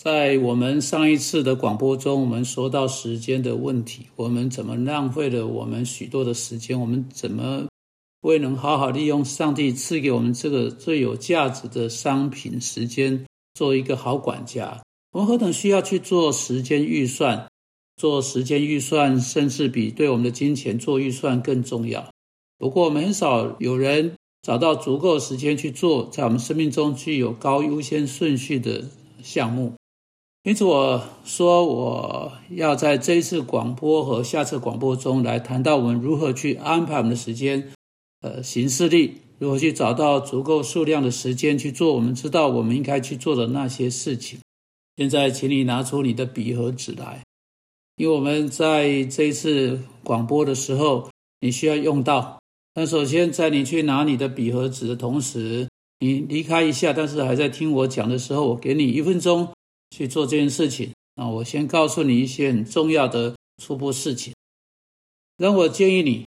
[0.00, 6.80] 在我们上一次的广播中，我们说到时间的问题，我们怎么浪费了我们许多的时间？
[6.80, 7.66] 我们怎么
[8.20, 14.80] 未能好好利用上帝赐给我们这个最有价值的商品——时间，做一个好管家？
[15.10, 17.48] 我们何等需要去做时间预算？
[17.96, 22.08] 做时间预算，甚至比对我们的金钱做预算更重要。
[22.56, 28.84] 不过，我们很少有人找到足够时间去做在我们生命中具有高优先顺序的
[29.24, 29.74] 项目。
[30.44, 37.72] 因此，我说我要在这一次广播和下次广播中来谈到我们如何去安排我们的时间，
[38.22, 44.38] 呃，行事力如何去找到足够数量的时间去做我们知道我们应该去做的那些事情。
[44.96, 47.22] 现在，请你拿出你的笔和纸来，
[47.96, 51.10] 因为我们在这一次广播的时候，
[51.40, 52.38] 你需要用到。
[52.74, 55.68] 那首先，在你去拿你的笔和纸的同时，
[56.00, 59.48] 你离开一下，但是还在听我讲的时候，我给你一分钟。
[59.90, 61.28] 去做这件事情啊！
[61.28, 64.32] 我先告诉你一些很重要的初步事情。
[65.36, 66.24] 让我建议你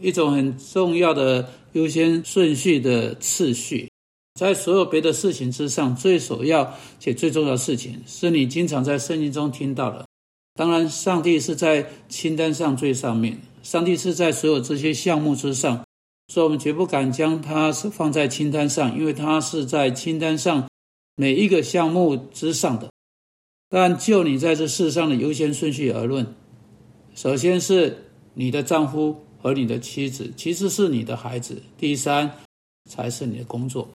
[0.00, 3.90] 一种很重要的优先顺序的次序，
[4.34, 10.06] 在所有别的事情之上，最首要且最重要的事情是你经常在圣经中听到的。
[10.54, 15.84] 当然，上帝是在清单上最上面，上帝是在所有这些项目之上，
[16.28, 20.68] 所以我们绝不敢将它放在清单上，因为它是在清单上。
[21.14, 22.90] 每一个项目之上的，
[23.68, 26.34] 但就你在这世上的优先顺序而论，
[27.14, 32.30] 首先是你的丈夫和你的妻子，其次是你的孩子，第三
[32.90, 33.88] 才是你的工作。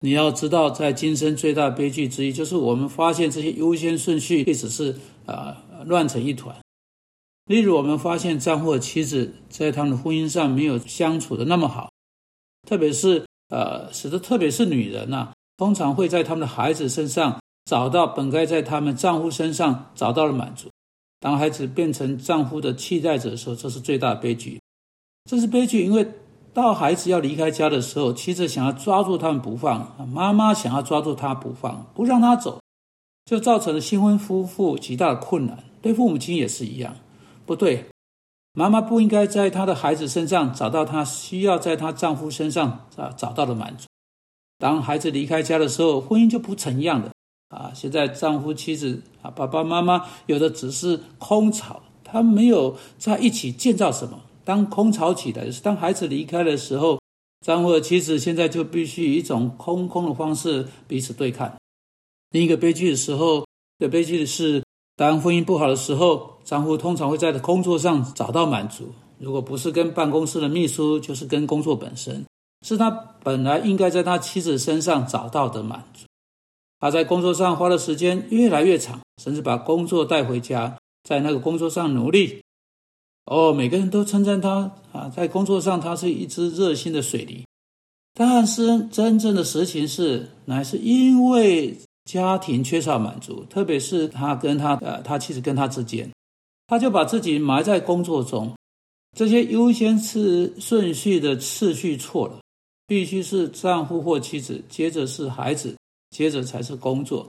[0.00, 6.56] 你要知道，在今生最大悲剧之一，就是我们发现这些优先顺序一直是啊乱成一团。
[7.46, 11.90] 例如，我们发现丈夫和妻子在他们的婚姻上没有相处的那么好，
[12.66, 15.32] 特别是呃，使得特别是女人呐。
[15.60, 20.70] 通常会在他们的孩子身上找到本该在他们丈夫身上找到了满足。
[21.20, 24.58] 当孩子变成丈夫的替代者的时候，这是最大的悲剧。
[25.30, 26.08] 这是悲剧，因为
[26.54, 32.58] 到孩子要离开家的时候，妻子想要抓住他们不放，妈妈想要抓住他不放，不让他走，
[33.26, 35.62] 就造成了新婚夫妇极大的困难。
[35.82, 36.96] 对父母亲也是一样，
[37.44, 37.84] 不对，
[38.54, 43.89] 妈妈不应该在她的孩子身上找到她需要在她丈夫身上啊找到的满足。
[44.60, 47.10] 当孩子离开家的时候，婚姻就不成样的
[47.48, 47.72] 啊！
[47.74, 54.20] 现在丈夫妻子啊，爸爸妈妈有的只是空巢，他没有在一起建造什么。
[54.44, 57.00] 当空巢起来，是当孩子离开的时候，
[57.40, 61.50] 丈夫和妻子现在就必须以一种空空的方式彼此对抗。
[62.30, 63.46] 另一个悲剧的时候，
[63.78, 64.62] 的悲剧的是，
[64.94, 72.22] 当婚姻不好的时候，丈夫通常会在工作上找到满足，如果不是跟办公室的秘书，就是跟工作本身。
[72.66, 76.06] 是他本来应该在他妻子身上找到的满足。
[76.78, 82.42] 他在工作上花的时间越来越长，甚至把工作带回家，在那个工作上努力。
[83.26, 87.44] 哦，每个人都称赞他啊，在工作上他是一只热心的水泥。
[88.14, 96.10] 但是真正的实情是，乃是因为家庭缺少满足，特别是他跟他呃他妻子跟他之间，
[96.66, 98.52] 他就把自己埋在工作中。
[99.16, 102.40] 这些优先次顺序的次序错了。
[102.90, 105.76] 必须是丈夫或妻子，接着是孩子，
[106.10, 107.24] 接着才是工作。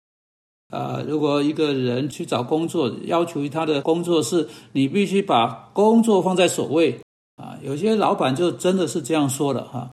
[0.70, 6.98] 啊，如果一个人去找工作，要求他的工作是你必须把工作放在首位
[7.36, 9.92] 啊，有些老板就真的是这样说的哈。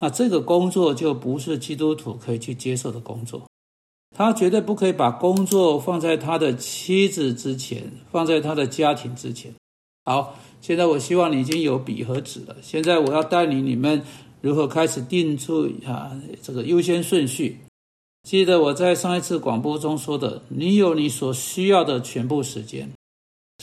[0.00, 3.40] 那这个工作就不是基督徒可以去接受的工作，
[4.16, 9.54] 他绝对不可以把工作放在他的妻子之前，放在他的家庭之前。
[10.04, 14.02] 好，现在我希望你已经有笔和纸了，现在我要带领你们。
[14.44, 16.12] 如何开始定出啊
[16.42, 17.58] 这个优先顺序？
[18.24, 22.86] 记得我在上一次广播中说的，你有你所需要的全部时间。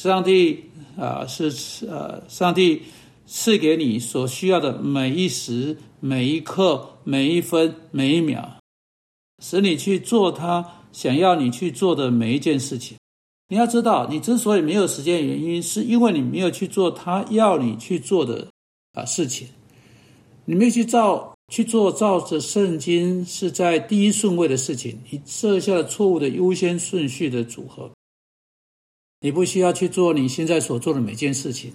[0.02, 0.64] 上帝
[0.98, 2.82] 啊是呃，上帝
[3.28, 8.44] 赐给你所需要的每一时、每一刻、每一分、每一秒，
[9.44, 12.98] 使你去做他想要你去做的每一件事情。
[13.50, 18.48] 你要知道，你之所以没有时间，原因是因为你没有去做他要你去做的
[18.94, 19.48] 啊事情。
[20.52, 27.90] 你没有去照去做，照着圣经是在第一顺位的事情，你设下了错误的优先顺序的组合。
[29.22, 31.72] 你不需要去做你现在所做的每件事情，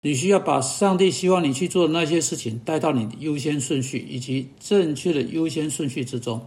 [0.00, 6.40] 你需要把上帝希望你去做的那些事情带到你的优先顺序以及正确的优先顺序之中。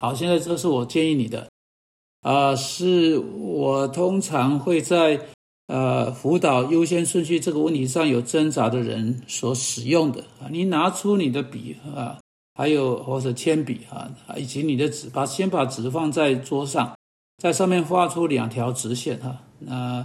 [0.00, 1.48] 好，现在这是我建议你的，
[2.20, 5.18] 啊，是我通常会在。
[5.66, 12.18] 呃，辅导优先顺序这个问题上有挣扎的人所使用的啊，你拿出你的笔啊，
[12.54, 16.94] 还有或者铅笔啊，以及你的纸，把先把纸放在桌上，
[17.38, 19.40] 在上面画出两条直线哈。
[19.58, 20.04] 那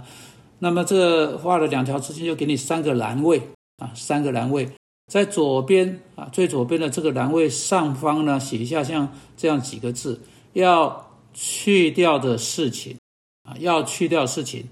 [0.58, 3.42] 那么这画了两条直线，就给你三个栏位
[3.76, 4.66] 啊，三个栏位，
[5.12, 10.18] 在左边啊，最左边的这个栏位上方呢，写一下像这样几个字：
[10.54, 12.96] 要去掉的事情
[13.42, 14.64] 啊，要去掉事情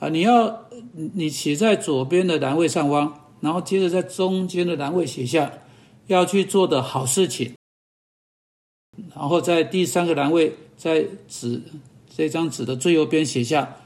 [0.00, 0.68] 啊，你要
[1.14, 5.52] 你写在左边的栏位上方，然后接着在中间的栏位写下
[6.08, 7.54] 要去做的好事情，
[9.14, 11.62] 然后在第三个栏位在纸
[12.16, 13.76] 这张纸的最右边写下。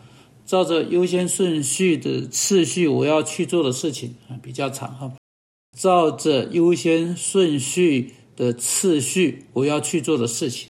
[0.46, 5.10] 照着优先顺序的次序，我要去做的事情啊比较长哈。
[5.74, 10.68] 照着优先顺序的次序，我要去做的事情，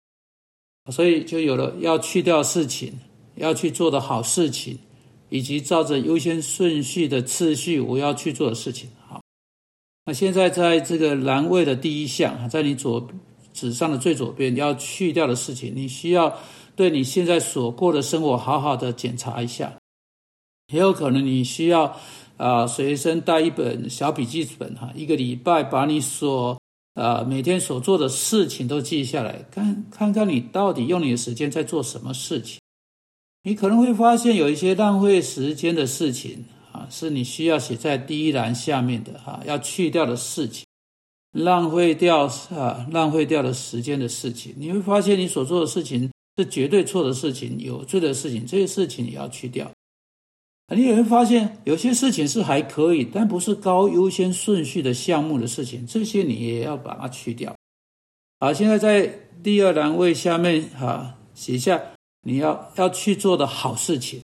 [0.90, 2.98] 所以就有了要去掉事情，
[3.36, 4.80] 要去做的好事情，
[5.30, 8.90] 以及照着优先顺序的次序我要去做的事情。
[9.08, 9.22] 好，
[10.06, 13.08] 那现在在这个栏位的第一项啊，在你左
[13.54, 16.38] 纸上的最左边你要去掉的事情，你需要。
[16.78, 19.74] 对你现在所过的生活，好好的检查一下，
[20.72, 21.98] 也有可能你需要
[22.38, 26.56] 啊随身带一本小笔记本哈，一个礼拜把你所
[26.94, 32.62] 啊每天所做的事情都记下来，看看看你到底用你的时间在做什么事情。
[33.48, 40.66] 你可能会发现有一些浪费时间的事情啊，是你需要写在第一栏下面的哈，要去掉的事情，
[41.32, 46.12] 浪费掉啊浪费掉的时间的事情，你会发现你所做的事情。
[46.38, 49.72] 是绝对错的事情，有罪的事情，这些事情也要去掉。
[50.76, 57.56] 你也会发现，有些事情是还可以，但不是高优先顺序的项目的事情，这些你也要把它去掉。
[58.40, 59.08] 好，现在在
[59.42, 61.82] 第二栏位下面，哈，写下
[62.28, 64.22] 你要要去做的好事情，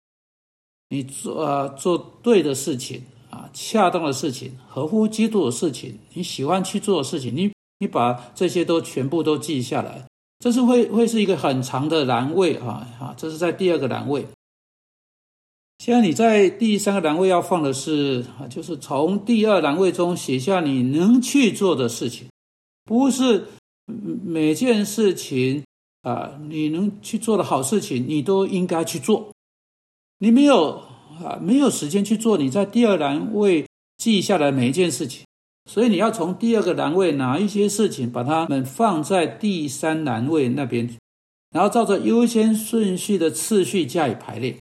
[0.90, 10.06] 你做呃做对的事情啊，恰当的事情，合乎基督的事情，你喜欢去做的事情，你你把这些都全部都记下来。
[10.40, 13.16] 这是会会是一个很长的栏位啊啊！
[13.18, 14.28] 这是在第二个栏位。
[15.78, 22.28] 现在你在第三个栏位要放的是啊，就是从第二栏位中写下你能去做的事情，
[22.84, 23.48] 不是
[23.86, 25.64] 每件事情
[26.04, 29.32] 啊你能去做的好事情，你都应该去做。
[30.20, 30.84] 你没有
[31.24, 33.66] 啊没有时间去做，你在第二栏位
[33.98, 35.26] 记下来每一件事情。
[35.70, 40.98] 所以你要从第二个栏位拿一些事情，把它们放在第三栏位那边，
[41.52, 44.58] 然后照着优先顺序的次序加以排列。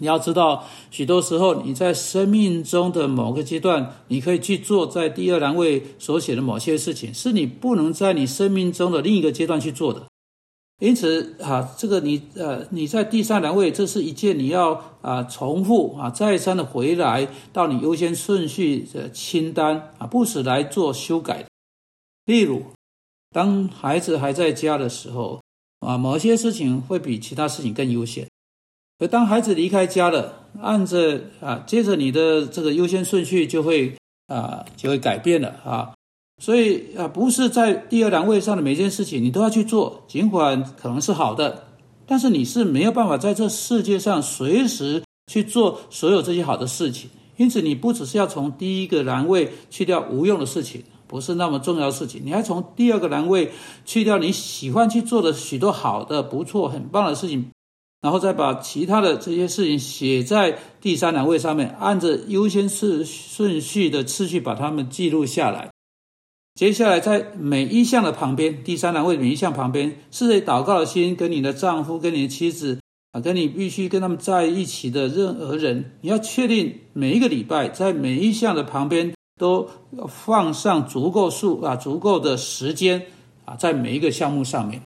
[0.00, 10.06] 你要知道，许多时候你在生命中的某个阶段，你可以去做在第二栏位所写的某些事情，是你不能在你生命中的另一个阶段去做的。
[10.80, 21.44] 因此，啊，这个你呃，你在第三栏位，这是一件你要啊重复啊再三的回来到你优先顺序的清单啊，不时来做修改。
[22.26, 22.62] 例如，
[23.30, 25.42] 当孩子还在家的时候
[25.80, 28.26] 啊，某些事情会比其他事情更优先；
[29.00, 33.96] 而当孩子离开家了，按着啊，接着你的这个优先顺序就会
[34.28, 35.94] 啊就会改变了啊。
[36.38, 41.64] 所以啊，不是在第二栏位上的每件事情你都要去做，尽管可能是好的，
[42.06, 47.10] 但是你是没有办法在这世界上随时去做所有这些好的事情。
[47.36, 53.50] 因此，你不只是要从第一个栏位去掉无用的事情，不是那么重要的事情，你还从第二个栏位
[53.84, 57.50] 去掉你喜欢去做的许多好的、不错、很棒的事情，
[58.00, 65.68] 然后再把其他的这些事情写在第三栏位上面，按着优先次顺序的次序把它们记录下来。
[66.58, 72.80] 接下来，在每一项的旁边，第三栏位每一项旁边，是以祷告的心，跟你的丈夫、跟你的妻子
[73.12, 79.68] 啊，跟你必须跟他们在一起的任何人，你要确定每一个礼拜，在每一项的旁边都
[80.08, 83.06] 放上足够数啊，足够的时间
[83.44, 84.82] 啊，在每一个项目上面。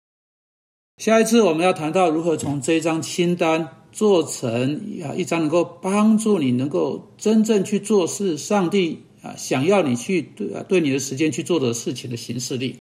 [0.98, 9.04] 下一次我们要谈到如何从这一张清单做成啊一张能够帮助你能够真正去做事，上帝。
[9.22, 12.78] 啊，想要你去对啊，对你的时间去做的事情的形式力，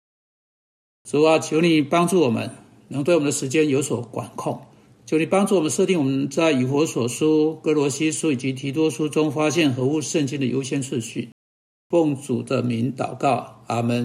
[1.09, 2.51] 主啊，求你帮助我们，
[2.89, 4.61] 能对我们的时间有所管控。
[5.05, 11.29] 求你帮助我们设定我们在以佛所书、哥罗西书以及提多书中发现合物圣经的优先顺序。
[11.89, 14.03] 奉主的名祷告，阿门。